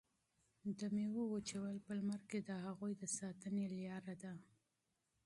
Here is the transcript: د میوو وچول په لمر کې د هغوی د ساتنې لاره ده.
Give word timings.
د 0.77 0.81
میوو 0.95 1.23
وچول 1.33 1.75
په 1.85 1.91
لمر 1.99 2.21
کې 2.29 2.39
د 2.49 2.51
هغوی 2.65 2.93
د 3.01 3.03
ساتنې 3.17 3.65
لاره 3.75 4.15
ده. 4.23 4.33